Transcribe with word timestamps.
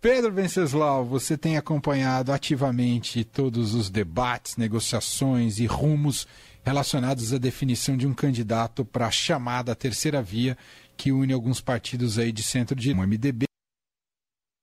Pedro 0.00 0.32
Venceslau, 0.32 1.04
você 1.04 1.36
tem 1.36 1.58
acompanhado 1.58 2.32
ativamente 2.32 3.22
todos 3.22 3.74
os 3.74 3.90
debates, 3.90 4.56
negociações 4.56 5.58
e 5.58 5.66
rumos 5.66 6.26
relacionados 6.64 7.34
à 7.34 7.38
definição 7.38 7.98
de 7.98 8.06
um 8.06 8.14
candidato 8.14 8.82
para 8.82 9.08
a 9.08 9.10
chamada 9.10 9.76
terceira 9.76 10.22
via 10.22 10.56
que 10.96 11.12
une 11.12 11.34
alguns 11.34 11.60
partidos 11.60 12.18
aí 12.18 12.32
de 12.32 12.42
centro 12.42 12.74
de 12.74 12.94
MDB. 12.94 13.44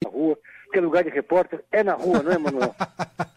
Na 0.03 0.09
rua, 0.09 0.39
porque 0.65 0.79
lugar 0.79 1.03
de 1.03 1.11
repórter 1.11 1.63
é 1.71 1.83
na 1.83 1.93
rua, 1.93 2.23
não 2.23 2.31
é, 2.31 2.37
Manuel? 2.39 2.75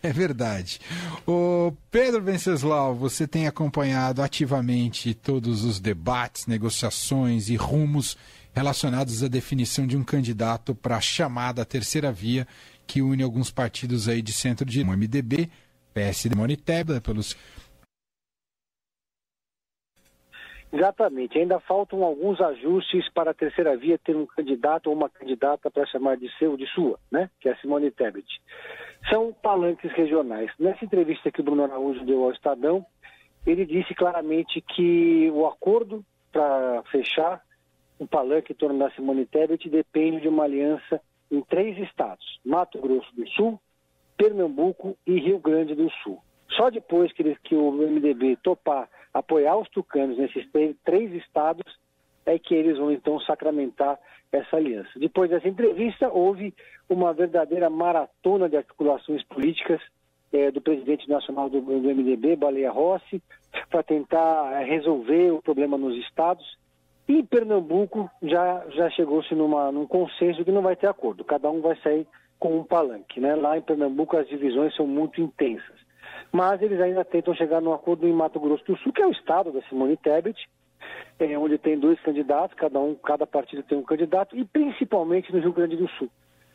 É 0.02 0.12
verdade. 0.12 0.80
O 1.26 1.72
Pedro 1.90 2.22
Venceslau, 2.22 2.94
você 2.94 3.26
tem 3.26 3.46
acompanhado 3.46 4.22
ativamente 4.22 5.12
todos 5.14 5.64
os 5.64 5.78
debates, 5.78 6.46
negociações 6.46 7.50
e 7.50 7.56
rumos 7.56 8.16
relacionados 8.54 9.22
à 9.22 9.28
definição 9.28 9.86
de 9.86 9.96
um 9.96 10.02
candidato 10.02 10.74
para 10.74 10.96
a 10.96 11.00
chamada 11.00 11.64
terceira 11.64 12.10
via 12.10 12.46
que 12.86 13.00
une 13.02 13.22
alguns 13.22 13.50
partidos 13.50 14.08
aí 14.08 14.20
de 14.20 14.32
centro 14.32 14.64
de 14.64 14.82
MDB, 14.82 15.48
PSD, 15.94 16.34
Monitebla, 16.34 17.00
pelos 17.00 17.36
Exatamente. 20.72 21.36
Ainda 21.38 21.58
faltam 21.60 22.04
alguns 22.04 22.40
ajustes 22.40 23.08
para 23.12 23.32
a 23.32 23.34
terceira 23.34 23.76
via 23.76 23.98
ter 23.98 24.16
um 24.16 24.26
candidato 24.26 24.88
ou 24.88 24.94
uma 24.94 25.08
candidata 25.08 25.70
para 25.70 25.86
chamar 25.86 26.16
de 26.16 26.30
seu, 26.38 26.56
de 26.56 26.66
sua, 26.68 26.98
né? 27.10 27.28
Que 27.40 27.48
é 27.48 27.52
a 27.52 27.56
Simone 27.56 27.90
Tebet. 27.90 28.26
São 29.08 29.32
palanques 29.32 29.90
regionais. 29.92 30.50
Nessa 30.58 30.84
entrevista 30.84 31.30
que 31.30 31.40
o 31.40 31.44
Bruno 31.44 31.64
Araújo 31.64 32.04
deu 32.04 32.24
ao 32.24 32.32
Estadão, 32.32 32.84
ele 33.46 33.64
disse 33.64 33.94
claramente 33.94 34.60
que 34.60 35.30
o 35.32 35.46
acordo 35.46 36.04
para 36.30 36.82
fechar 36.90 37.42
o 37.98 38.06
palanque 38.06 38.52
em 38.52 38.56
torno 38.56 38.78
da 38.78 38.90
Simone 38.92 39.26
Tebet 39.26 39.68
depende 39.68 40.20
de 40.20 40.28
uma 40.28 40.44
aliança 40.44 41.00
em 41.30 41.40
três 41.42 41.78
estados: 41.78 42.40
Mato 42.44 42.78
Grosso 42.78 43.14
do 43.14 43.28
Sul, 43.30 43.60
Pernambuco 44.16 44.96
e 45.06 45.18
Rio 45.18 45.38
Grande 45.38 45.74
do 45.74 45.90
Sul. 46.02 46.18
Só 46.50 46.70
depois 46.70 47.12
que, 47.12 47.34
que 47.44 47.54
o 47.54 47.70
MDB 47.72 48.36
topar 48.42 48.88
apoiar 49.12 49.56
os 49.56 49.68
tucanos 49.68 50.16
nesses 50.18 50.46
três 50.84 51.12
estados, 51.14 51.64
é 52.26 52.38
que 52.38 52.54
eles 52.54 52.78
vão 52.78 52.92
então 52.92 53.18
sacramentar 53.20 53.98
essa 54.32 54.56
aliança. 54.56 54.90
Depois 54.96 55.30
dessa 55.30 55.48
entrevista, 55.48 56.08
houve 56.08 56.54
uma 56.88 57.12
verdadeira 57.12 57.68
maratona 57.68 58.48
de 58.48 58.56
articulações 58.56 59.22
políticas 59.24 59.80
é, 60.32 60.50
do 60.50 60.60
presidente 60.60 61.08
nacional 61.08 61.48
do, 61.48 61.60
do 61.60 61.94
MDB, 61.94 62.36
Baleia 62.36 62.70
Rossi, 62.70 63.22
para 63.68 63.82
tentar 63.82 64.60
é, 64.60 64.64
resolver 64.64 65.32
o 65.32 65.42
problema 65.42 65.76
nos 65.76 65.96
estados. 65.96 66.58
E 67.08 67.18
em 67.18 67.24
Pernambuco 67.24 68.08
já, 68.22 68.64
já 68.70 68.88
chegou-se 68.90 69.34
num 69.34 69.86
consenso 69.86 70.44
que 70.44 70.52
não 70.52 70.62
vai 70.62 70.76
ter 70.76 70.86
acordo, 70.86 71.24
cada 71.24 71.50
um 71.50 71.60
vai 71.60 71.76
sair 71.82 72.06
com 72.38 72.56
um 72.56 72.64
palanque. 72.64 73.18
Né? 73.18 73.34
Lá 73.34 73.58
em 73.58 73.62
Pernambuco 73.62 74.16
as 74.16 74.28
divisões 74.28 74.74
são 74.76 74.86
muito 74.86 75.20
intensas 75.20 75.80
mas 76.32 76.62
eles 76.62 76.80
ainda 76.80 77.04
tentam 77.04 77.34
chegar 77.34 77.60
num 77.60 77.72
acordo 77.72 78.06
em 78.06 78.12
Mato 78.12 78.38
Grosso 78.38 78.64
do 78.64 78.76
Sul, 78.78 78.92
que 78.92 79.02
é 79.02 79.06
o 79.06 79.12
estado 79.12 79.50
da 79.50 79.60
Simone 79.62 79.96
Tebet, 79.96 80.38
é, 81.20 81.38
onde 81.38 81.58
tem 81.58 81.78
dois 81.78 82.00
candidatos, 82.00 82.56
cada 82.56 82.80
um, 82.80 82.94
cada 82.94 83.26
partido 83.26 83.62
tem 83.62 83.76
um 83.76 83.82
candidato, 83.82 84.36
e 84.36 84.44
principalmente 84.44 85.32
no 85.32 85.38
Rio 85.38 85.52
Grande 85.52 85.76
do 85.76 85.88
Sul. 85.90 86.08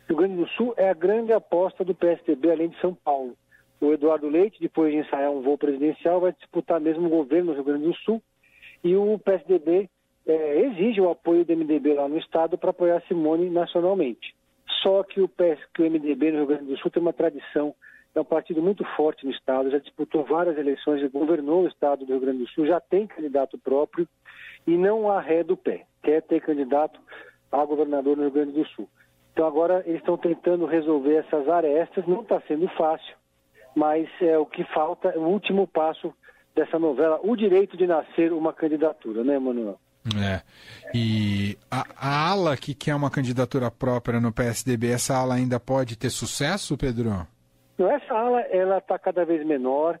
Rio 0.08 0.16
Grande 0.16 0.36
do 0.36 0.48
Sul 0.48 0.74
é 0.76 0.90
a 0.90 0.94
grande 0.94 1.32
aposta 1.32 1.84
do 1.84 1.94
PSDB, 1.94 2.50
além 2.50 2.68
de 2.68 2.80
São 2.80 2.92
Paulo. 2.92 3.34
O 3.80 3.92
Eduardo 3.92 4.28
Leite, 4.28 4.60
depois 4.60 4.92
de 4.92 4.98
ensaiar 4.98 5.30
um 5.30 5.40
voo 5.40 5.56
presidencial, 5.56 6.20
vai 6.20 6.32
disputar 6.32 6.80
mesmo 6.80 7.06
o 7.06 7.10
governo 7.10 7.50
no 7.50 7.54
Rio 7.54 7.64
Grande 7.64 7.84
do 7.84 7.94
Sul, 7.96 8.20
e 8.82 8.96
o 8.96 9.18
PSDB 9.18 9.88
é, 10.26 10.60
exige 10.60 11.00
o 11.00 11.10
apoio 11.10 11.44
do 11.44 11.56
MDB 11.56 11.94
lá 11.94 12.08
no 12.08 12.18
estado 12.18 12.58
para 12.58 12.70
apoiar 12.70 13.02
Simone 13.06 13.48
nacionalmente. 13.48 14.34
Só 14.82 15.02
que 15.04 15.20
o, 15.20 15.28
PS, 15.28 15.60
que 15.74 15.82
o 15.82 15.90
MDB 15.90 16.32
no 16.32 16.38
Rio 16.38 16.46
Grande 16.46 16.64
do 16.64 16.78
Sul 16.78 16.90
tem 16.90 17.00
uma 17.00 17.12
tradição 17.12 17.74
é 18.18 18.20
um 18.20 18.24
partido 18.24 18.62
muito 18.62 18.82
forte 18.96 19.26
no 19.26 19.30
Estado, 19.30 19.70
já 19.70 19.78
disputou 19.78 20.24
várias 20.24 20.56
eleições, 20.56 21.02
já 21.02 21.08
governou 21.08 21.64
o 21.64 21.68
Estado 21.68 22.04
do 22.04 22.12
Rio 22.12 22.20
Grande 22.20 22.38
do 22.38 22.48
Sul, 22.48 22.66
já 22.66 22.80
tem 22.80 23.06
candidato 23.06 23.58
próprio 23.58 24.08
e 24.66 24.76
não 24.76 25.10
há 25.10 25.20
ré 25.20 25.42
do 25.42 25.56
pé. 25.56 25.86
Quer 26.02 26.22
ter 26.22 26.40
candidato 26.40 27.00
a 27.50 27.64
governador 27.64 28.16
no 28.16 28.24
Rio 28.24 28.32
Grande 28.32 28.52
do 28.52 28.66
Sul. 28.68 28.88
Então 29.32 29.46
agora 29.46 29.82
eles 29.86 30.00
estão 30.00 30.16
tentando 30.16 30.64
resolver 30.66 31.16
essas 31.16 31.48
arestas, 31.48 32.06
não 32.06 32.22
está 32.22 32.40
sendo 32.48 32.68
fácil, 32.68 33.14
mas 33.74 34.08
é 34.20 34.38
o 34.38 34.46
que 34.46 34.64
falta, 34.72 35.08
é 35.08 35.18
o 35.18 35.28
último 35.28 35.66
passo 35.66 36.12
dessa 36.54 36.78
novela, 36.78 37.20
o 37.22 37.36
direito 37.36 37.76
de 37.76 37.86
nascer 37.86 38.32
uma 38.32 38.52
candidatura, 38.52 39.22
né, 39.22 39.38
Manuel? 39.38 39.78
É. 40.18 40.40
E 40.94 41.58
a, 41.70 41.84
a 41.96 42.30
ala 42.30 42.56
que 42.56 42.74
quer 42.74 42.94
uma 42.94 43.10
candidatura 43.10 43.70
própria 43.70 44.20
no 44.20 44.32
PSDB, 44.32 44.92
essa 44.92 45.16
ala 45.16 45.34
ainda 45.34 45.60
pode 45.60 45.98
ter 45.98 46.10
sucesso, 46.10 46.76
Pedro? 46.78 47.26
Essa 47.78 48.14
ala 48.14 48.40
ela 48.42 48.78
está 48.78 48.98
cada 48.98 49.24
vez 49.24 49.44
menor. 49.44 49.98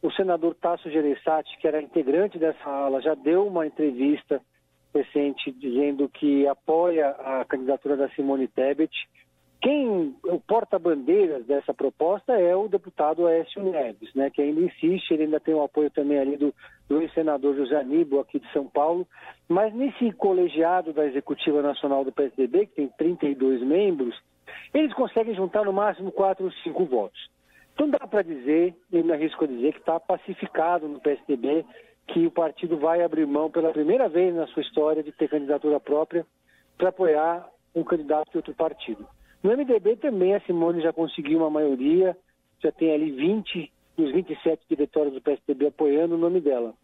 O 0.00 0.10
senador 0.12 0.54
Tasso 0.54 0.88
Gereissati, 0.90 1.58
que 1.58 1.66
era 1.66 1.82
integrante 1.82 2.38
dessa 2.38 2.68
ala, 2.68 3.02
já 3.02 3.14
deu 3.14 3.46
uma 3.46 3.66
entrevista 3.66 4.40
recente 4.94 5.50
dizendo 5.52 6.08
que 6.08 6.46
apoia 6.46 7.10
a 7.10 7.44
candidatura 7.44 7.96
da 7.96 8.08
Simone 8.10 8.46
Tebet. 8.46 8.92
Quem 9.60 10.14
o 10.24 10.38
porta-bandeiras 10.38 11.44
dessa 11.46 11.74
proposta 11.74 12.32
é 12.32 12.54
o 12.54 12.68
deputado 12.68 13.26
Aécio 13.26 13.60
Neves, 13.60 14.14
né, 14.14 14.30
que 14.30 14.40
ainda 14.40 14.60
insiste, 14.60 15.10
ele 15.10 15.24
ainda 15.24 15.40
tem 15.40 15.52
o 15.52 15.64
apoio 15.64 15.90
também 15.90 16.16
ali 16.16 16.36
do, 16.36 16.54
do 16.88 17.02
ex-senador 17.02 17.56
José 17.56 17.74
Aníbal, 17.74 18.20
aqui 18.20 18.38
de 18.38 18.50
São 18.52 18.68
Paulo, 18.68 19.04
mas 19.48 19.74
nesse 19.74 20.12
colegiado 20.12 20.92
da 20.92 21.04
Executiva 21.04 21.60
Nacional 21.60 22.04
do 22.04 22.12
PSDB, 22.12 22.66
que 22.66 22.74
tem 22.76 22.88
32 22.96 23.60
membros, 23.62 24.14
eles 24.72 24.94
conseguem 24.94 25.34
juntar 25.34 25.64
no 25.64 25.72
máximo 25.72 26.12
quatro 26.12 26.44
ou 26.44 26.52
cinco 26.62 26.84
votos. 26.84 27.28
Então 27.78 27.90
dá 27.90 28.04
para 28.08 28.22
dizer, 28.22 28.74
eu 28.90 29.04
me 29.04 29.12
arrisco 29.12 29.44
a 29.44 29.46
dizer, 29.46 29.72
que 29.72 29.78
está 29.78 30.00
pacificado 30.00 30.88
no 30.88 30.98
PSDB, 30.98 31.64
que 32.08 32.26
o 32.26 32.30
partido 32.30 32.76
vai 32.76 33.04
abrir 33.04 33.24
mão 33.24 33.48
pela 33.48 33.70
primeira 33.70 34.08
vez 34.08 34.34
na 34.34 34.48
sua 34.48 34.62
história 34.62 35.00
de 35.00 35.12
ter 35.12 35.28
candidatura 35.28 35.78
própria 35.78 36.26
para 36.76 36.88
apoiar 36.88 37.48
um 37.72 37.84
candidato 37.84 38.32
de 38.32 38.36
outro 38.36 38.52
partido. 38.52 39.06
No 39.44 39.56
MDB 39.56 39.94
também 39.94 40.34
a 40.34 40.40
Simone 40.40 40.82
já 40.82 40.92
conseguiu 40.92 41.38
uma 41.38 41.50
maioria, 41.50 42.18
já 42.60 42.72
tem 42.72 42.92
ali 42.92 43.12
20 43.12 43.72
dos 43.96 44.10
27 44.10 44.60
diretórios 44.68 45.14
do 45.14 45.20
PSDB 45.20 45.68
apoiando 45.68 46.16
o 46.16 46.18
nome 46.18 46.40
dela. 46.40 46.74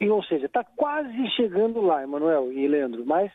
E, 0.00 0.08
ou 0.08 0.22
seja, 0.22 0.46
está 0.46 0.64
quase 0.64 1.28
chegando 1.32 1.82
lá, 1.82 2.02
Emanuel 2.02 2.50
e 2.50 2.66
Leandro, 2.66 3.04
mas 3.04 3.30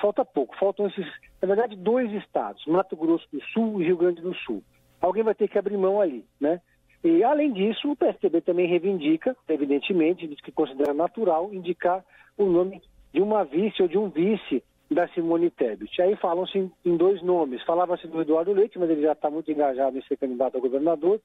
falta 0.00 0.24
pouco. 0.24 0.58
Faltam 0.58 0.88
esses, 0.88 1.06
na 1.40 1.46
verdade, 1.46 1.76
dois 1.76 2.10
estados, 2.14 2.66
Mato 2.66 2.96
Grosso 2.96 3.28
do 3.32 3.40
Sul 3.52 3.80
e 3.80 3.84
Rio 3.84 3.96
Grande 3.96 4.20
do 4.20 4.34
Sul. 4.34 4.60
Alguém 5.00 5.22
vai 5.22 5.34
ter 5.34 5.48
que 5.48 5.58
abrir 5.58 5.76
mão 5.76 6.00
ali, 6.00 6.24
né? 6.40 6.60
E, 7.04 7.22
além 7.22 7.52
disso, 7.52 7.90
o 7.90 7.96
PSDB 7.96 8.40
também 8.40 8.66
reivindica, 8.66 9.36
evidentemente, 9.48 10.26
diz 10.26 10.40
que 10.40 10.50
considera 10.50 10.92
natural 10.92 11.52
indicar 11.52 12.04
o 12.36 12.46
nome 12.46 12.82
de 13.12 13.20
uma 13.20 13.44
vice 13.44 13.80
ou 13.80 13.88
de 13.88 13.96
um 13.96 14.08
vice 14.08 14.62
da 14.90 15.06
Simone 15.08 15.50
Tebet. 15.50 16.00
Aí 16.00 16.16
falam-se 16.16 16.70
em 16.84 16.96
dois 16.96 17.22
nomes. 17.22 17.62
Falava-se 17.64 18.06
do 18.06 18.20
Eduardo 18.20 18.52
Leite, 18.52 18.78
mas 18.78 18.90
ele 18.90 19.02
já 19.02 19.12
está 19.12 19.30
muito 19.30 19.50
engajado 19.50 19.98
em 19.98 20.02
ser 20.02 20.16
candidato 20.16 20.56
a 20.56 20.60
governador, 20.60 21.20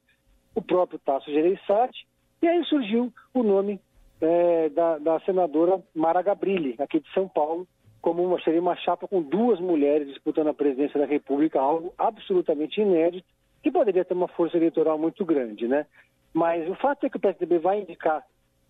o 0.54 0.62
próprio 0.62 0.98
Tasso 0.98 1.30
Gereissati, 1.30 2.06
e 2.40 2.46
aí 2.46 2.64
surgiu 2.64 3.12
o 3.32 3.42
nome 3.42 3.80
é, 4.20 4.68
da, 4.68 4.98
da 4.98 5.20
senadora 5.20 5.82
Mara 5.94 6.22
Gabrilli, 6.22 6.74
aqui 6.78 7.00
de 7.00 7.12
São 7.12 7.28
Paulo, 7.28 7.66
como 8.00 8.24
uma, 8.24 8.40
seria 8.42 8.60
uma 8.60 8.76
chapa 8.76 9.06
com 9.06 9.22
duas 9.22 9.60
mulheres 9.60 10.08
disputando 10.08 10.48
a 10.48 10.54
presidência 10.54 10.98
da 10.98 11.06
República, 11.06 11.60
algo 11.60 11.94
absolutamente 11.96 12.80
inédito, 12.80 13.26
que 13.62 13.70
poderia 13.70 14.04
ter 14.04 14.14
uma 14.14 14.28
força 14.28 14.56
eleitoral 14.56 14.98
muito 14.98 15.24
grande, 15.24 15.68
né? 15.68 15.86
Mas 16.32 16.68
o 16.68 16.74
fato 16.74 17.06
é 17.06 17.10
que 17.10 17.16
o 17.16 17.20
PSDB 17.20 17.58
vai 17.58 17.80
indicar 17.80 18.24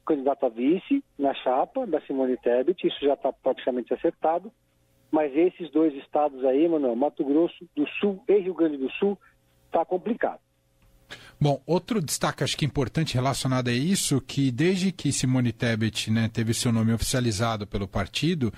candidato 0.07 0.47
a 0.47 0.49
vice 0.49 1.03
na 1.19 1.33
chapa 1.35 1.87
da 1.87 2.01
Simone 2.03 2.37
Tebet, 2.37 2.87
isso 2.87 3.05
já 3.05 3.15
está 3.15 3.33
praticamente 3.33 3.95
acertado, 3.95 4.53
mas 5.11 5.35
esses 5.37 5.71
dois 5.71 5.95
estados 5.95 6.45
aí, 6.45 6.69
Manuel, 6.69 6.97
Mato 6.97 7.25
Grosso 7.25 7.69
do 7.77 7.87
Sul 8.01 8.23
e 8.29 8.39
Rio 8.39 8.55
Grande 8.55 8.79
do 8.79 8.91
Sul, 8.93 9.17
está 9.67 9.85
complicado. 9.85 10.41
Bom, 11.41 11.61
outro 11.67 12.00
destaque 12.00 12.45
acho 12.45 12.56
que 12.56 12.65
importante 12.65 13.15
relacionado 13.15 13.69
a 13.69 13.73
isso, 13.73 14.21
que 14.21 14.50
desde 14.50 14.93
que 14.93 15.12
Simone 15.12 15.53
Tebet 15.53 16.11
né, 16.11 16.31
teve 16.33 16.55
seu 16.55 16.73
nome 16.73 16.93
oficializado 16.93 17.67
pelo 17.67 17.87
partido, 17.87 18.53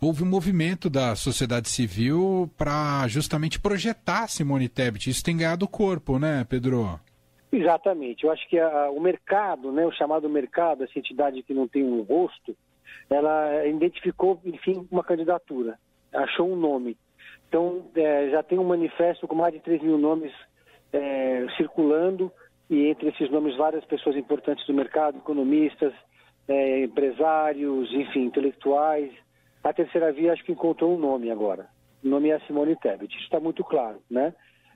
houve 0.00 0.22
um 0.22 0.26
movimento 0.26 0.88
da 0.88 1.14
sociedade 1.14 1.68
civil 1.68 2.50
para 2.56 3.06
justamente 3.08 3.60
projetar 3.60 4.28
Simone 4.28 4.68
Tebet. 4.68 5.10
Isso 5.10 5.22
tem 5.22 5.36
ganhado 5.36 5.68
corpo, 5.68 6.18
né, 6.18 6.46
Pedro? 6.48 6.98
Exatamente. 7.52 8.24
Eu 8.24 8.32
acho 8.32 8.48
que 8.48 8.58
a, 8.58 8.90
o 8.90 9.00
mercado, 9.00 9.70
né, 9.72 9.84
o 9.84 9.92
chamado 9.92 10.28
mercado, 10.28 10.84
essa 10.84 10.98
entidade 10.98 11.42
que 11.42 11.52
não 11.52 11.68
tem 11.68 11.84
um 11.84 12.02
rosto, 12.02 12.56
ela 13.08 13.66
identificou, 13.66 14.40
enfim, 14.44 14.86
uma 14.90 15.02
candidatura, 15.02 15.78
achou 16.12 16.50
um 16.50 16.56
nome. 16.56 16.96
Então, 17.48 17.84
é, 17.96 18.30
já 18.30 18.42
tem 18.42 18.58
um 18.58 18.64
manifesto 18.64 19.26
com 19.26 19.34
mais 19.34 19.52
de 19.52 19.60
3 19.60 19.82
mil 19.82 19.98
nomes 19.98 20.32
é, 20.92 21.46
circulando, 21.56 22.32
e 22.68 22.86
entre 22.86 23.08
esses 23.08 23.28
nomes, 23.30 23.56
várias 23.56 23.84
pessoas 23.84 24.16
importantes 24.16 24.64
do 24.64 24.72
mercado, 24.72 25.18
economistas, 25.18 25.92
é, 26.46 26.84
empresários, 26.84 27.92
enfim, 27.92 28.26
intelectuais, 28.26 29.12
a 29.62 29.72
terceira 29.72 30.12
via 30.12 30.32
acho 30.32 30.44
que 30.44 30.52
encontrou 30.52 30.94
um 30.94 30.98
nome 30.98 31.30
agora. 31.30 31.68
o 32.02 32.08
nome 32.08 32.30
é 32.30 32.38
Simone 32.40 32.76
Tebet. 32.76 33.14
Isso 33.14 33.24
está 33.24 33.38
muito 33.38 33.62
claro, 33.62 34.00
né? 34.10 34.34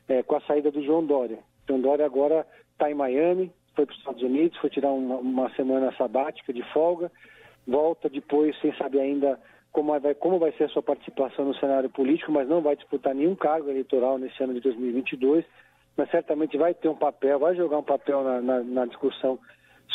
É, 0.08 0.22
com 0.22 0.36
a 0.36 0.40
saída 0.42 0.70
do 0.70 0.82
João 0.82 1.04
Dória. 1.04 1.38
João 1.66 1.80
Dória 1.80 2.04
agora 2.04 2.46
está 2.72 2.90
em 2.90 2.94
Miami, 2.94 3.50
foi 3.74 3.86
para 3.86 3.92
os 3.92 3.98
Estados 3.98 4.22
Unidos, 4.22 4.58
foi 4.58 4.70
tirar 4.70 4.90
uma, 4.90 5.16
uma, 5.16 5.50
semana 5.54 5.92
sabática 5.96 6.52
de 6.52 6.62
folga, 6.72 7.10
volta 7.66 8.08
depois 8.08 8.58
sem 8.60 8.74
saber 8.76 9.00
ainda 9.00 9.40
como 9.72 9.98
vai, 9.98 10.14
como 10.14 10.38
vai 10.38 10.52
ser 10.52 10.64
a 10.64 10.68
sua 10.68 10.82
participação 10.82 11.44
no 11.46 11.54
cenário 11.56 11.88
político, 11.90 12.30
mas 12.30 12.48
não 12.48 12.60
vai 12.60 12.76
disputar 12.76 13.14
nenhum 13.14 13.34
cargo 13.34 13.70
eleitoral 13.70 14.18
nesse 14.18 14.40
ano 14.42 14.54
de 14.54 14.60
2022, 14.60 15.44
mas 15.96 16.10
certamente 16.10 16.56
vai 16.56 16.74
ter 16.74 16.88
um 16.88 16.94
papel, 16.94 17.38
vai 17.38 17.56
jogar 17.56 17.78
um 17.78 17.82
papel 17.82 18.22
na, 18.22 18.40
na, 18.40 18.60
na 18.62 18.86
discussão 18.86 19.38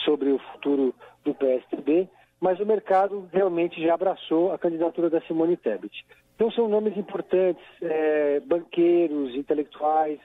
sobre 0.03 0.31
o 0.31 0.39
futuro 0.39 0.93
do 1.23 1.33
PSDB, 1.33 2.09
mas 2.39 2.59
o 2.59 2.65
mercado 2.65 3.27
realmente 3.31 3.81
já 3.81 3.93
abraçou 3.93 4.51
a 4.51 4.57
candidatura 4.57 5.09
da 5.09 5.21
Simone 5.21 5.57
Tebet. 5.57 6.05
Então 6.35 6.49
são 6.51 6.69
nomes 6.69 6.95
importantes, 6.97 7.63
é, 7.81 8.39
banqueiros, 8.39 9.35
intelectuais, 9.35 10.19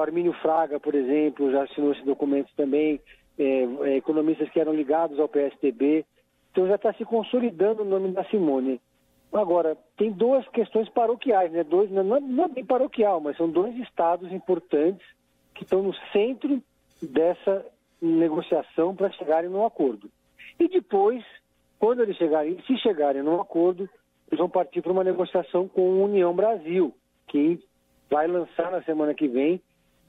Armínio 0.00 0.32
Fraga, 0.34 0.78
por 0.78 0.94
exemplo, 0.94 1.50
já 1.50 1.64
assinou 1.64 1.92
esse 1.92 2.04
documento 2.04 2.50
também, 2.56 3.00
é, 3.38 3.42
é, 3.42 3.96
economistas 3.96 4.50
que 4.50 4.60
eram 4.60 4.74
ligados 4.74 5.18
ao 5.18 5.28
PSDB. 5.28 6.04
Então 6.52 6.66
já 6.66 6.76
está 6.76 6.92
se 6.92 7.04
consolidando 7.04 7.82
o 7.82 7.86
nome 7.86 8.12
da 8.12 8.24
Simone. 8.24 8.80
Agora, 9.32 9.76
tem 9.96 10.12
duas 10.12 10.46
questões 10.48 10.88
paroquiais, 10.88 11.52
né? 11.52 11.64
Dois, 11.64 11.90
não, 11.90 12.04
não 12.04 12.44
é 12.44 12.48
bem 12.48 12.64
paroquial, 12.64 13.20
mas 13.20 13.36
são 13.36 13.50
dois 13.50 13.76
estados 13.78 14.32
importantes 14.32 15.06
que 15.54 15.64
estão 15.64 15.82
no 15.82 15.94
centro 16.12 16.62
dessa 17.02 17.66
negociação 18.00 18.94
para 18.94 19.10
chegarem 19.12 19.50
num 19.50 19.64
acordo. 19.64 20.10
E 20.58 20.68
depois, 20.68 21.22
quando 21.78 22.02
eles 22.02 22.16
chegarem, 22.16 22.60
se 22.66 22.76
chegarem 22.78 23.22
num 23.22 23.40
acordo, 23.40 23.88
eles 24.28 24.38
vão 24.38 24.48
partir 24.48 24.82
para 24.82 24.92
uma 24.92 25.04
negociação 25.04 25.68
com 25.68 25.82
a 25.82 26.04
União 26.04 26.34
Brasil, 26.34 26.94
que 27.28 27.60
vai 28.10 28.26
lançar 28.26 28.70
na 28.70 28.82
semana 28.82 29.14
que 29.14 29.28
vem 29.28 29.60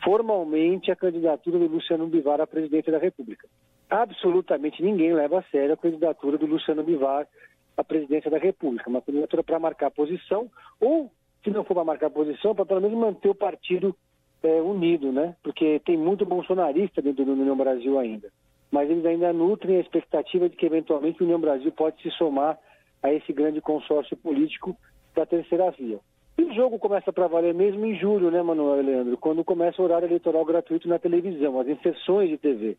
formalmente 0.03 0.91
a 0.91 0.95
candidatura 0.95 1.59
do 1.59 1.67
Luciano 1.67 2.07
Bivar 2.07 2.39
à 2.39 2.47
presidência 2.47 2.91
da 2.91 2.99
República. 2.99 3.47
Absolutamente 3.89 4.83
ninguém 4.83 5.13
leva 5.13 5.39
a 5.39 5.43
sério 5.43 5.73
a 5.73 5.77
candidatura 5.77 6.37
do 6.37 6.45
Luciano 6.45 6.83
Bivar 6.83 7.27
à 7.75 7.83
presidência 7.83 8.29
da 8.29 8.37
República. 8.37 8.89
Uma 8.89 9.01
candidatura 9.01 9.43
para 9.43 9.59
marcar 9.59 9.91
posição, 9.91 10.49
ou, 10.79 11.11
se 11.43 11.49
não 11.49 11.63
for 11.63 11.73
para 11.73 11.83
marcar 11.83 12.09
posição, 12.09 12.53
para 12.53 12.65
pelo 12.65 12.81
menos 12.81 12.97
manter 12.97 13.29
o 13.29 13.35
partido 13.35 13.95
é, 14.43 14.61
unido, 14.61 15.11
né? 15.11 15.35
Porque 15.41 15.79
tem 15.85 15.97
muito 15.97 16.25
bolsonarista 16.25 17.01
dentro 17.01 17.25
do 17.25 17.31
União 17.33 17.55
Brasil 17.55 17.97
ainda. 17.97 18.31
Mas 18.71 18.89
eles 18.89 19.05
ainda 19.05 19.31
nutrem 19.31 19.77
a 19.77 19.81
expectativa 19.81 20.49
de 20.49 20.55
que, 20.55 20.65
eventualmente, 20.65 21.21
o 21.21 21.25
União 21.25 21.39
Brasil 21.39 21.71
pode 21.71 22.01
se 22.01 22.11
somar 22.11 22.57
a 23.01 23.13
esse 23.13 23.31
grande 23.31 23.61
consórcio 23.61 24.17
político 24.17 24.75
da 25.15 25.25
terceira 25.25 25.71
via. 25.71 25.99
E 26.37 26.43
o 26.43 26.53
jogo 26.53 26.77
começa 26.77 27.11
para 27.11 27.27
valer 27.27 27.53
mesmo 27.53 27.85
em 27.85 27.95
julho, 27.95 28.29
né, 28.29 28.41
Manuel 28.43 28.79
e 28.79 28.85
Leandro? 28.85 29.17
Quando 29.17 29.43
começa 29.43 29.81
o 29.81 29.85
horário 29.85 30.07
eleitoral 30.07 30.45
gratuito 30.45 30.87
na 30.87 30.99
televisão, 30.99 31.59
as 31.59 31.67
inserções 31.67 32.29
de 32.29 32.37
TV. 32.37 32.77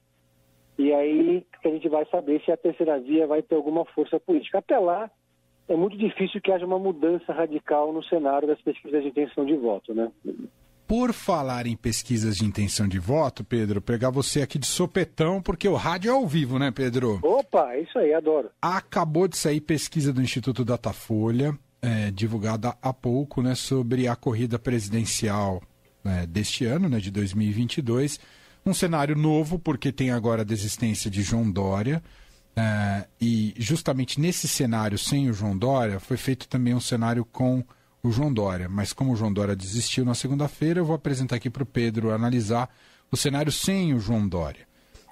E 0.79 0.93
aí 0.93 1.45
a 1.65 1.69
gente 1.69 1.89
vai 1.89 2.05
saber 2.07 2.41
se 2.45 2.53
a 2.53 2.57
terceira 2.57 3.01
via 3.01 3.27
vai 3.27 3.43
ter 3.43 3.57
alguma 3.57 3.85
força 3.87 4.21
política. 4.21 4.59
Até 4.59 4.79
lá, 4.79 5.11
é 5.69 5.75
muito 5.75 5.97
difícil 5.97 6.41
que 6.41 6.53
haja 6.53 6.65
uma 6.65 6.79
mudança 6.79 7.33
radical 7.33 7.93
no 7.93 8.03
cenário 8.05 8.47
das 8.47 8.61
pesquisas 8.61 9.03
de 9.03 9.09
intenção 9.09 9.45
de 9.45 9.57
voto, 9.57 9.93
né? 9.93 10.13
Por 10.89 11.13
falar 11.13 11.67
em 11.67 11.77
pesquisas 11.77 12.39
de 12.39 12.47
intenção 12.47 12.89
de 12.89 12.99
voto, 12.99 13.45
Pedro, 13.45 13.79
pegar 13.79 14.09
você 14.09 14.41
aqui 14.41 14.59
de 14.59 14.65
sopetão, 14.65 15.43
porque 15.43 15.69
o 15.69 15.75
rádio 15.75 16.09
é 16.11 16.15
ao 16.15 16.27
vivo, 16.27 16.59
né, 16.59 16.71
Pedro? 16.71 17.21
Opa, 17.23 17.77
isso 17.77 17.99
aí, 17.99 18.15
adoro. 18.15 18.49
Acabou 18.63 19.29
de 19.29 19.37
sair 19.37 19.61
pesquisa 19.61 20.15
do 20.15 20.23
Instituto 20.23 20.65
Datafolha, 20.65 21.55
é, 21.83 22.11
divulgada 22.11 22.75
há 22.81 22.91
pouco, 22.91 23.43
né, 23.43 23.55
sobre 23.55 24.09
a 24.09 24.17
corrida 24.17 24.59
presidencial 24.59 25.63
né, 26.03 26.27
deste 26.27 26.65
ano, 26.65 26.89
né, 26.89 27.01
de 27.01 27.11
2022. 27.11 28.19
Um 28.65 28.73
cenário 28.73 29.15
novo, 29.15 29.59
porque 29.59 29.93
tem 29.93 30.11
agora 30.11 30.41
a 30.41 30.45
desistência 30.45 31.11
de 31.11 31.21
João 31.21 31.51
Dória. 31.51 32.03
É, 32.57 33.07
e 33.21 33.53
justamente 33.59 34.19
nesse 34.19 34.49
cenário, 34.49 34.97
sem 34.97 35.29
o 35.29 35.35
João 35.35 35.55
Dória, 35.55 36.01
foi 36.01 36.17
feito 36.17 36.49
também 36.49 36.75
um 36.75 36.81
cenário 36.81 37.27
com 37.27 37.63
o 38.03 38.11
João 38.11 38.33
Dória. 38.33 38.69
Mas 38.69 38.93
como 38.93 39.13
o 39.13 39.17
João 39.17 39.33
Dória 39.33 39.57
desistiu 39.57 40.05
na 40.05 40.15
segunda-feira, 40.15 40.81
eu 40.81 40.85
vou 40.85 40.97
apresentar 40.97 41.37
aqui 41.37 41.51
para 41.51 41.63
o 41.63 41.67
Pedro 41.67 42.13
analisar 42.13 42.69
o 43.11 43.17
cenário 43.17 43.51
sem 43.51 43.95
o 43.95 44.01
João 44.01 44.29
Dória. 44.29 44.67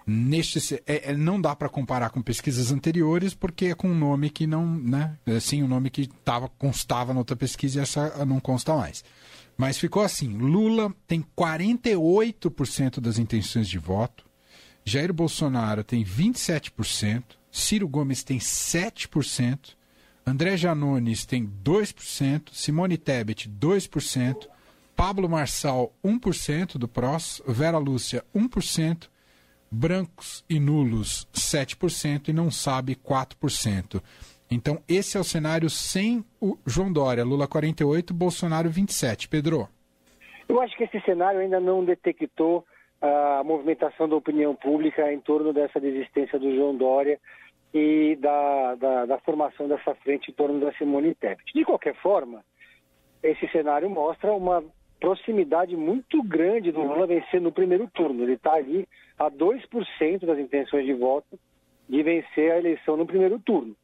Neste, 0.07 0.81
é, 0.87 1.11
é 1.11 1.17
não 1.17 1.41
dá 1.41 1.57
para 1.57 1.69
comparar 1.69 2.11
com 2.11 2.23
pesquisas 2.23 2.71
anteriores, 2.71 3.35
porque 3.35 3.67
é 3.67 3.75
com 3.75 3.89
um 3.89 3.99
nome 3.99 4.31
que 4.31 4.47
não. 4.47 4.65
Né, 4.65 5.17
é, 5.27 5.41
sim, 5.41 5.63
o 5.63 5.65
um 5.65 5.69
nome 5.69 5.91
que 5.91 6.07
tava, 6.07 6.49
constava 6.49 7.13
na 7.13 7.19
outra 7.19 7.35
pesquisa 7.35 7.81
e 7.81 7.83
essa 7.83 8.25
não 8.25 8.39
consta 8.39 8.77
mais. 8.77 9.03
Mas 9.57 9.79
ficou 9.79 10.03
assim: 10.03 10.29
Lula 10.29 10.95
tem 11.09 11.25
48% 11.37 13.01
das 13.01 13.19
intenções 13.19 13.69
de 13.69 13.79
voto, 13.79 14.25
Jair 14.85 15.13
Bolsonaro 15.13 15.83
tem 15.83 16.05
27%, 16.05 17.25
Ciro 17.51 17.89
Gomes 17.89 18.23
tem 18.23 18.39
7%, 18.39 19.71
André 20.29 20.57
Janones 20.57 21.25
tem 21.25 21.47
2%, 21.47 22.51
Simone 22.51 22.99
Tebet 22.99 23.49
2%, 23.49 24.49
Pablo 24.97 25.29
Marçal 25.29 25.93
1% 26.05 26.79
do 26.79 26.89
PROS, 26.89 27.41
Vera 27.47 27.79
Lúcia 27.79 28.25
1%, 28.35 29.09
brancos 29.71 30.45
e 30.51 30.59
nulos 30.59 31.29
7% 31.33 32.29
e 32.29 32.33
não 32.33 32.51
sabe 32.51 32.97
4%. 32.97 34.03
Então, 34.51 34.83
esse 34.89 35.17
é 35.17 35.21
o 35.21 35.25
cenário 35.25 35.71
sem 35.71 36.25
o 36.41 36.59
João 36.67 36.93
Dória. 36.93 37.25
Lula 37.25 37.47
48, 37.47 38.13
Bolsonaro 38.13 38.69
27. 38.69 39.29
Pedro. 39.29 39.69
Eu 40.49 40.61
acho 40.61 40.77
que 40.77 40.85
esse 40.85 41.01
cenário 41.03 41.39
ainda 41.39 41.61
não 41.61 41.85
detectou 41.85 42.65
a 43.01 43.45
movimentação 43.45 44.09
da 44.09 44.17
opinião 44.17 44.57
pública 44.57 45.13
em 45.13 45.21
torno 45.21 45.53
dessa 45.53 45.79
desistência 45.79 46.37
do 46.37 46.53
João 46.53 46.77
Dória 46.77 47.21
e 47.75 48.17
da, 48.21 48.75
da, 48.77 49.07
da, 49.07 49.19
formação 49.19 49.69
dessa 49.69 49.95
frente 49.97 50.31
em 50.31 50.35
torno 50.35 50.61
da 50.61 50.73
Simone 50.73 51.15
Tebet. 51.15 51.53
De 51.55 51.65
qualquer 51.65 51.95
forma, 51.97 52.45
esse 53.23 53.47
cenário 53.49 53.91
mostra 53.91 54.33
uma 54.33 54.65
proximidade 55.01 55.77
muito 55.77 56.23
grande 56.23 56.73
do 56.73 56.83
Lula 56.83 57.07
vencer 57.07 57.41
no 57.41 57.53
primeiro 57.53 57.89
turno. 57.93 58.23
Ele 58.23 58.35
está 58.35 58.55
ali 58.55 58.89
a 59.19 59.31
2% 59.31 60.25
das 60.25 60.39
intenções 60.39 60.87
de 60.87 60.95
voto 60.95 61.39
de 61.89 62.03
vencer 62.03 62.53
a 62.53 62.59
eleição 62.59 62.97
no 62.97 63.07
primeiro 63.07 63.39
turno. 63.39 63.77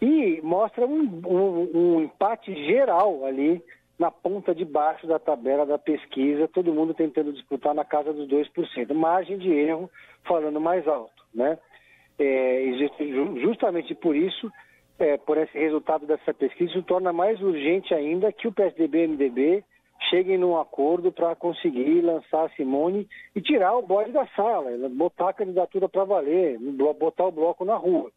E 0.00 0.40
mostra 0.42 0.86
um, 0.86 1.20
um, 1.26 1.70
um 1.74 2.00
empate 2.02 2.54
geral 2.66 3.24
ali 3.24 3.62
na 3.98 4.10
ponta 4.10 4.54
de 4.54 4.64
baixo 4.64 5.06
da 5.06 5.18
tabela 5.18 5.66
da 5.66 5.78
pesquisa, 5.78 6.48
todo 6.48 6.72
mundo 6.72 6.94
tentando 6.94 7.34
disputar 7.34 7.74
na 7.74 7.84
casa 7.84 8.14
dos 8.14 8.26
2%. 8.28 8.94
Margem 8.94 9.36
de 9.36 9.52
erro 9.52 9.90
falando 10.24 10.58
mais 10.58 10.88
alto, 10.88 11.22
né? 11.34 11.58
É, 12.22 12.64
justamente 13.42 13.94
por 13.94 14.14
isso, 14.14 14.52
é, 14.98 15.16
por 15.16 15.38
esse 15.38 15.58
resultado 15.58 16.06
dessa 16.06 16.34
pesquisa, 16.34 16.70
isso 16.70 16.82
torna 16.82 17.14
mais 17.14 17.40
urgente 17.40 17.94
ainda 17.94 18.30
que 18.30 18.46
o 18.46 18.52
PSDB 18.52 18.98
e 18.98 19.06
o 19.06 19.08
MDB 19.08 19.64
cheguem 20.10 20.36
num 20.36 20.58
acordo 20.58 21.10
para 21.10 21.34
conseguir 21.34 22.02
lançar 22.02 22.44
a 22.44 22.48
Simone 22.50 23.08
e 23.34 23.40
tirar 23.40 23.74
o 23.74 23.82
bode 23.82 24.12
da 24.12 24.26
sala, 24.36 24.70
botar 24.90 25.30
a 25.30 25.32
candidatura 25.32 25.88
para 25.88 26.04
valer, 26.04 26.58
botar 26.98 27.24
o 27.24 27.32
bloco 27.32 27.64
na 27.64 27.76
rua. 27.76 28.10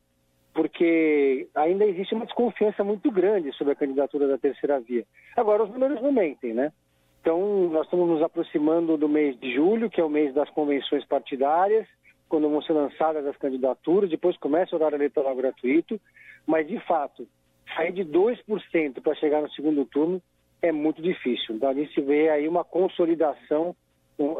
Porque 0.53 1.47
ainda 1.55 1.85
existe 1.85 2.13
uma 2.13 2.25
desconfiança 2.25 2.83
muito 2.83 3.09
grande 3.09 3.53
sobre 3.53 3.71
a 3.71 3.77
candidatura 3.77 4.27
da 4.27 4.37
terceira 4.37 4.81
via. 4.81 5.05
Agora, 5.37 5.63
os 5.63 5.69
números 5.69 6.01
não 6.01 6.11
mentem, 6.11 6.53
né? 6.53 6.73
Então, 7.21 7.69
nós 7.69 7.85
estamos 7.85 8.09
nos 8.09 8.21
aproximando 8.21 8.97
do 8.97 9.07
mês 9.07 9.39
de 9.39 9.53
julho, 9.55 9.89
que 9.89 10.01
é 10.01 10.03
o 10.03 10.09
mês 10.09 10.33
das 10.33 10.49
convenções 10.49 11.05
partidárias 11.05 11.87
quando 12.33 12.49
vão 12.49 12.63
ser 12.63 12.73
lançadas 12.73 13.27
as 13.27 13.37
candidaturas, 13.37 14.09
depois 14.09 14.35
começa 14.37 14.75
o 14.75 14.79
horário 14.79 14.95
eleitoral 14.95 15.35
gratuito, 15.35 16.01
mas 16.47 16.67
de 16.67 16.79
fato, 16.79 17.27
sair 17.75 17.91
de 17.93 18.03
2% 18.03 19.03
para 19.03 19.13
chegar 19.13 19.39
no 19.39 19.51
segundo 19.51 19.85
turno 19.85 20.19
é 20.59 20.71
muito 20.71 20.99
difícil. 20.99 21.53
Então 21.53 21.69
a 21.69 21.75
gente 21.75 22.01
vê 22.01 22.29
aí 22.29 22.47
uma 22.47 22.63
consolidação 22.63 23.75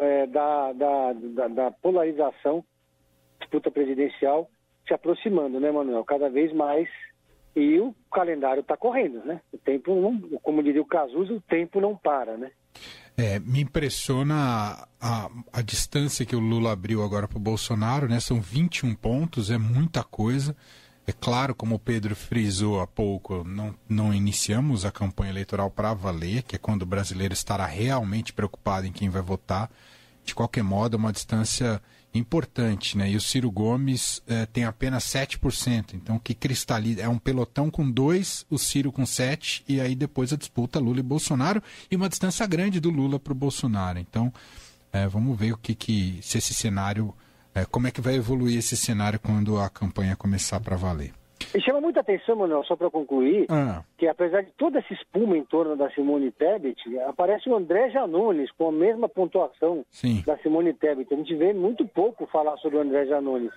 é, 0.02 0.26
da, 0.26 0.74
da, 0.74 1.14
da, 1.14 1.48
da 1.48 1.72
polarização 1.72 2.66
disputa 3.40 3.70
presidencial 3.70 4.50
se 4.88 4.94
aproximando, 4.96 5.60
né, 5.60 5.72
Manuel? 5.72 6.04
Cada 6.04 6.32
vez 6.32 6.52
mais. 6.52 6.90
E 7.56 7.80
o 7.80 7.94
calendário 8.12 8.62
está 8.62 8.76
correndo, 8.76 9.24
né? 9.26 9.42
O 9.52 9.58
tempo 9.58 9.96
não, 9.96 10.20
como 10.40 10.64
diria 10.64 10.82
o 10.82 10.86
Cazuza, 10.86 11.34
o 11.34 11.42
tempo 11.42 11.80
não 11.80 11.96
para, 11.96 12.36
né? 12.38 12.52
É, 13.16 13.40
me 13.40 13.62
impressiona 13.62 14.34
a, 14.36 14.88
a, 15.00 15.30
a, 15.54 15.62
distância 15.62 16.26
que 16.26 16.36
o 16.36 16.40
Lula 16.40 16.72
abriu 16.72 17.04
agora 17.04 17.28
para 17.28 17.38
o 17.38 17.42
Bolsonaro, 17.42 18.08
né? 18.08 18.20
São 18.20 18.42
21 18.42 18.96
pontos, 18.96 19.52
é 19.52 19.58
muita 19.58 20.04
coisa. 20.04 20.56
É 21.06 21.12
claro, 21.12 21.54
como 21.54 21.76
o 21.76 21.80
Pedro 21.80 22.16
frisou 22.16 22.80
há 22.80 22.88
pouco, 22.88 23.44
não, 23.44 23.76
não 23.88 24.14
iniciamos 24.14 24.84
a 24.86 24.92
campanha 24.92 25.32
eleitoral 25.32 25.70
para 25.70 25.94
valer, 25.94 26.44
que 26.44 26.56
é 26.56 26.60
quando 26.60 26.84
o 26.84 26.88
brasileiro 26.88 27.34
estará 27.34 27.66
realmente 27.66 28.34
preocupado 28.34 28.88
em 28.88 28.92
quem 28.92 29.10
vai 29.10 29.22
votar. 29.22 29.70
De 30.24 30.34
qualquer 30.34 30.64
modo, 30.64 30.96
é 30.96 31.00
uma 31.00 31.12
distância 31.12 31.82
importante, 32.14 32.98
né? 32.98 33.10
E 33.10 33.16
o 33.16 33.22
Ciro 33.22 33.50
Gomes 33.50 34.22
eh, 34.28 34.46
tem 34.46 34.66
apenas 34.66 35.04
7%. 35.06 35.96
Então, 35.96 36.20
que 36.20 36.34
cristaliza. 36.34 37.02
É 37.02 37.10
um 37.10 37.18
pelotão 37.18 37.72
com 37.72 37.90
dois, 37.90 38.46
o 38.50 38.58
Ciro 38.58 38.92
com 38.92 39.04
7%, 39.04 39.64
e 39.68 39.82
aí 39.82 39.96
depois 39.96 40.32
a 40.32 40.38
disputa 40.38 40.80
Lula 40.80 41.00
e 41.00 41.04
Bolsonaro, 41.04 41.62
e 41.90 41.96
uma 41.96 42.10
distância 42.10 42.46
grande 42.46 42.80
do 42.80 42.90
Lula 42.90 43.20
para 43.20 43.34
o 43.34 43.36
Bolsonaro. 43.36 43.98
Então, 43.98 44.32
eh, 44.92 45.08
vamos 45.08 45.38
ver 45.38 45.54
o 45.54 45.58
que, 45.58 45.74
que 45.74 46.20
se 46.22 46.38
esse 46.38 46.54
cenário. 46.54 47.14
Eh, 47.56 47.66
como 47.66 47.88
é 47.88 47.92
que 47.92 48.02
vai 48.02 48.16
evoluir 48.16 48.58
esse 48.60 48.78
cenário 48.78 49.20
quando 49.20 49.60
a 49.60 49.70
campanha 49.70 50.16
começar 50.16 50.60
para 50.60 50.76
valer. 50.76 51.14
E 51.56 51.62
chama 51.62 51.82
muita 51.82 52.02
atenção, 52.02 52.36
Manuel, 52.36 52.64
só 52.64 52.76
para 52.76 52.90
concluir, 52.90 53.46
ah. 53.50 53.84
que 53.98 54.08
apesar 54.08 54.42
de 54.42 54.52
toda 54.58 54.80
essa 54.80 54.94
espuma 54.94 55.38
em 55.38 55.44
torno 55.46 55.76
da 55.76 55.90
Simone 55.92 56.32
Tebet, 56.32 56.82
aparece 57.08 57.50
o 57.50 57.56
André 57.56 57.90
Janones 57.90 58.52
com 58.52 58.70
a 58.70 58.72
mesma 58.72 59.08
pontuação 59.10 59.86
Sim. 59.90 60.24
da 60.26 60.38
Simone 60.40 60.74
Tebet. 60.74 61.14
A 61.14 61.18
gente 61.18 61.36
vê 61.36 61.54
muito 61.54 61.88
pouco 61.88 62.26
falar 62.28 62.58
sobre 62.58 62.78
o 62.78 62.82
André 62.82 63.06
Janones. 63.06 63.52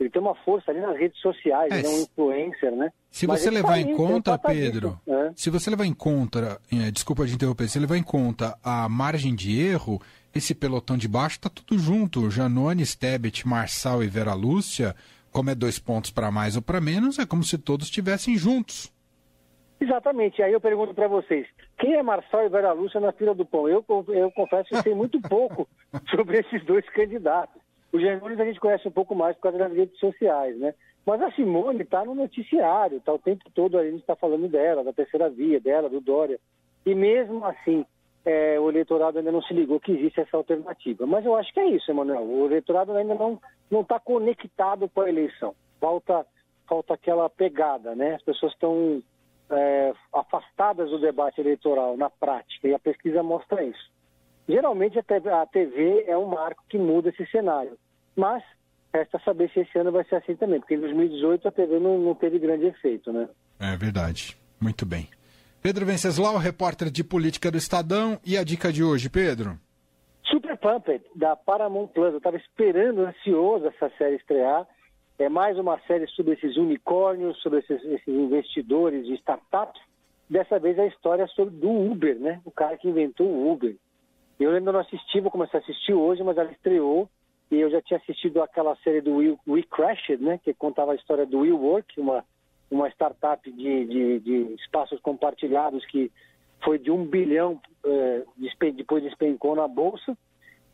Ele 0.00 0.10
tem 0.10 0.20
uma 0.20 0.34
força 0.34 0.70
ali 0.70 0.80
nas 0.80 0.98
redes 0.98 1.20
sociais, 1.20 1.72
é, 1.72 1.78
ele 1.78 1.86
é 1.86 1.90
um 1.90 2.02
influencer, 2.02 2.72
né? 2.72 2.90
Se 3.10 3.26
você 3.26 3.44
tá 3.44 3.50
levar 3.54 3.68
tá 3.68 3.80
em 3.80 3.94
conta, 3.94 4.38
Pedro, 4.38 4.98
é. 5.06 5.30
se 5.36 5.48
você 5.48 5.70
levar 5.70 5.84
em 5.84 5.94
conta, 5.94 6.60
é, 6.72 6.90
desculpa 6.90 7.24
de 7.24 7.34
interromper, 7.34 7.68
se 7.68 7.78
levar 7.78 7.96
em 7.96 8.02
conta 8.02 8.58
a 8.64 8.88
margem 8.88 9.34
de 9.34 9.60
erro, 9.60 10.00
esse 10.34 10.54
pelotão 10.54 10.96
de 10.96 11.06
baixo 11.06 11.36
está 11.36 11.48
tudo 11.48 11.78
junto. 11.78 12.30
Janones, 12.30 12.96
Tebet, 12.96 13.46
Marçal 13.46 14.02
e 14.02 14.08
Vera 14.08 14.34
Lúcia 14.34 14.96
como 15.32 15.50
é 15.50 15.54
dois 15.54 15.78
pontos 15.78 16.10
para 16.10 16.30
mais 16.30 16.56
ou 16.56 16.62
para 16.62 16.80
menos, 16.80 17.18
é 17.18 17.26
como 17.26 17.42
se 17.42 17.58
todos 17.58 17.86
estivessem 17.86 18.36
juntos. 18.36 18.92
Exatamente. 19.80 20.40
Aí 20.42 20.52
eu 20.52 20.60
pergunto 20.60 20.94
para 20.94 21.08
vocês, 21.08 21.46
quem 21.78 21.94
é 21.94 22.02
Marçal 22.02 22.46
e 22.46 22.48
Vera 22.48 22.72
Lúcia 22.72 23.00
na 23.00 23.10
fila 23.10 23.34
do 23.34 23.44
pão? 23.44 23.68
Eu, 23.68 23.84
eu 24.08 24.30
confesso 24.30 24.68
que 24.68 24.82
sei 24.82 24.94
muito 24.94 25.20
pouco 25.20 25.68
sobre 26.14 26.38
esses 26.38 26.64
dois 26.64 26.88
candidatos. 26.90 27.60
O 27.92 27.98
Germões 27.98 28.38
a 28.38 28.44
gente 28.44 28.60
conhece 28.60 28.86
um 28.86 28.92
pouco 28.92 29.14
mais 29.14 29.34
por 29.36 29.42
causa 29.42 29.58
das 29.58 29.72
redes 29.72 29.98
sociais, 29.98 30.56
né? 30.58 30.72
Mas 31.04 31.20
a 31.20 31.32
Simone 31.32 31.82
está 31.82 32.04
no 32.04 32.14
noticiário, 32.14 32.98
está 32.98 33.12
o 33.12 33.18
tempo 33.18 33.44
todo 33.52 33.76
a 33.76 33.84
gente 33.84 34.00
está 34.00 34.14
falando 34.14 34.48
dela, 34.48 34.84
da 34.84 34.92
terceira 34.92 35.28
via, 35.28 35.58
dela, 35.58 35.88
do 35.88 36.00
Dória. 36.00 36.38
E 36.86 36.94
mesmo 36.94 37.44
assim, 37.44 37.84
é, 38.24 38.58
o 38.60 38.70
eleitorado 38.70 39.18
ainda 39.18 39.32
não 39.32 39.42
se 39.42 39.52
ligou 39.52 39.80
que 39.80 39.92
existe 39.92 40.20
essa 40.20 40.36
alternativa. 40.36 41.06
Mas 41.06 41.24
eu 41.24 41.34
acho 41.34 41.52
que 41.52 41.60
é 41.60 41.66
isso, 41.66 41.90
Emanuel. 41.90 42.22
O 42.22 42.46
eleitorado 42.46 42.92
ainda 42.92 43.14
não 43.14 43.40
está 43.80 43.98
conectado 43.98 44.88
com 44.88 45.00
a 45.00 45.08
eleição. 45.08 45.54
Falta, 45.80 46.26
falta 46.68 46.94
aquela 46.94 47.28
pegada, 47.30 47.94
né? 47.94 48.14
As 48.14 48.22
pessoas 48.22 48.52
estão 48.52 49.02
é, 49.50 49.92
afastadas 50.12 50.90
do 50.90 51.00
debate 51.00 51.40
eleitoral 51.40 51.96
na 51.96 52.10
prática, 52.10 52.68
e 52.68 52.74
a 52.74 52.78
pesquisa 52.78 53.22
mostra 53.22 53.64
isso. 53.64 53.90
Geralmente 54.48 54.98
a 54.98 55.02
TV, 55.02 55.30
a 55.30 55.46
TV 55.46 56.04
é 56.06 56.16
um 56.16 56.26
marco 56.26 56.62
que 56.68 56.78
muda 56.78 57.08
esse 57.10 57.24
cenário. 57.30 57.78
Mas 58.14 58.42
resta 58.92 59.18
saber 59.24 59.50
se 59.50 59.60
esse 59.60 59.78
ano 59.78 59.90
vai 59.90 60.04
ser 60.04 60.16
assim 60.16 60.36
também, 60.36 60.60
porque 60.60 60.74
em 60.74 60.80
2018 60.80 61.48
a 61.48 61.50
TV 61.50 61.78
não, 61.78 61.98
não 61.98 62.14
teve 62.14 62.38
grande 62.38 62.66
efeito, 62.66 63.12
né? 63.12 63.28
É 63.58 63.76
verdade. 63.76 64.36
Muito 64.60 64.84
bem. 64.84 65.08
Pedro 65.62 65.86
Venceslau, 65.86 66.36
repórter 66.36 66.90
de 66.90 67.02
política 67.04 67.50
do 67.50 67.56
Estadão. 67.56 68.18
E 68.24 68.36
a 68.36 68.44
dica 68.44 68.72
de 68.72 68.82
hoje, 68.82 69.08
Pedro? 69.08 69.58
Pumped, 70.62 71.04
da 71.14 71.34
Paramount 71.34 71.88
Plus. 71.88 72.12
Eu 72.12 72.18
estava 72.18 72.36
esperando, 72.36 73.02
ansioso, 73.02 73.66
essa 73.66 73.90
série 73.98 74.16
estrear. 74.16 74.66
É 75.18 75.28
mais 75.28 75.58
uma 75.58 75.78
série 75.80 76.06
sobre 76.06 76.34
esses 76.34 76.56
unicórnios, 76.56 77.36
sobre 77.42 77.58
esses, 77.58 77.84
esses 77.84 78.08
investidores 78.08 79.04
de 79.04 79.14
startups. 79.14 79.82
Dessa 80.30 80.58
vez 80.58 80.78
é 80.78 80.82
a 80.82 80.86
história 80.86 81.26
sobre 81.26 81.54
do 81.54 81.68
Uber, 81.68 82.18
né? 82.18 82.40
O 82.44 82.50
cara 82.50 82.78
que 82.78 82.88
inventou 82.88 83.26
o 83.26 83.52
Uber. 83.52 83.76
Eu 84.40 84.52
ainda 84.52 84.72
não 84.72 84.80
assisti, 84.80 85.20
vou 85.20 85.30
começar 85.30 85.58
a 85.58 85.60
assistir 85.60 85.92
hoje, 85.92 86.22
mas 86.22 86.38
ela 86.38 86.50
estreou. 86.50 87.08
E 87.50 87.56
eu 87.56 87.70
já 87.70 87.82
tinha 87.82 87.98
assistido 87.98 88.40
aquela 88.40 88.74
série 88.76 89.02
do 89.02 89.16
We, 89.16 89.36
We 89.46 89.62
Crashed, 89.64 90.22
né? 90.22 90.38
Que 90.42 90.54
contava 90.54 90.92
a 90.92 90.96
história 90.96 91.26
do 91.26 91.40
WeWork, 91.40 92.00
uma 92.00 92.24
uma 92.72 92.88
startup 92.88 93.52
de, 93.52 93.84
de, 93.84 94.20
de 94.20 94.54
espaços 94.54 94.98
compartilhados 95.00 95.84
que 95.84 96.10
foi 96.64 96.78
de 96.78 96.90
um 96.90 97.04
bilhão, 97.04 97.60
eh, 97.84 98.24
depois 98.74 99.02
despencou 99.02 99.54
na 99.54 99.68
Bolsa. 99.68 100.16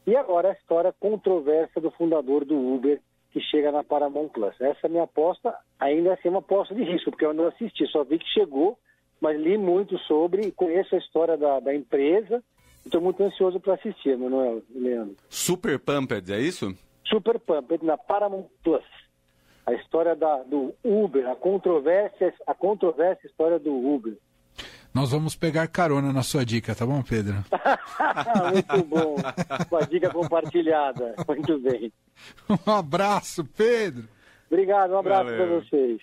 E 0.08 0.16
agora 0.16 0.48
a 0.48 0.52
história 0.52 0.90
controversa 0.98 1.82
do 1.82 1.90
fundador 1.90 2.42
do 2.42 2.56
Uber, 2.56 2.98
que 3.30 3.42
chega 3.42 3.70
na 3.70 3.84
Paramount 3.84 4.30
Plus. 4.30 4.58
Essa 4.58 4.86
é 4.86 4.88
minha 4.88 5.02
aposta, 5.02 5.54
ainda 5.78 6.14
assim 6.14 6.30
uma 6.30 6.38
aposta 6.38 6.74
de 6.74 6.82
risco, 6.82 7.10
porque 7.10 7.26
eu 7.26 7.34
não 7.34 7.46
assisti, 7.46 7.86
só 7.88 8.04
vi 8.04 8.18
que 8.18 8.26
chegou, 8.28 8.78
mas 9.20 9.38
li 9.38 9.58
muito 9.58 9.98
sobre, 9.98 10.50
conheço 10.52 10.94
a 10.94 10.98
história 10.98 11.36
da, 11.36 11.60
da 11.60 11.74
empresa, 11.74 12.42
estou 12.86 13.02
muito 13.02 13.22
ansioso 13.22 13.60
para 13.60 13.74
assistir, 13.74 14.16
Manuel 14.16 14.62
Leandro. 14.74 15.14
Super 15.28 15.78
Pumped, 15.78 16.32
é 16.32 16.40
isso? 16.40 16.74
Super 17.04 17.38
Pumped, 17.38 17.84
na 17.84 17.98
Paramount 17.98 18.46
Plus 18.64 18.84
a 19.66 19.74
história 19.74 20.16
da, 20.16 20.42
do 20.44 20.74
Uber, 20.82 21.28
a 21.28 21.36
controvérsia, 21.36 22.32
a 22.46 22.54
controvérsia 22.54 23.26
história 23.26 23.58
do 23.58 23.74
Uber. 23.74 24.16
Nós 24.98 25.12
vamos 25.12 25.36
pegar 25.36 25.68
carona 25.68 26.12
na 26.12 26.24
sua 26.24 26.44
dica, 26.44 26.74
tá 26.74 26.84
bom, 26.84 27.00
Pedro? 27.04 27.36
Muito 28.52 28.84
bom. 28.84 29.14
Uma 29.70 29.86
dica 29.86 30.10
compartilhada. 30.10 31.14
Muito 31.28 31.56
bem. 31.60 31.92
Um 32.66 32.72
abraço, 32.72 33.44
Pedro. 33.44 34.08
Obrigado, 34.50 34.94
um 34.94 34.98
abraço 34.98 35.26
para 35.26 35.46
vocês. 35.46 35.96